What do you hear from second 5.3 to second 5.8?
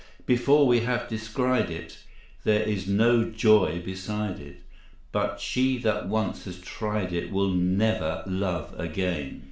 she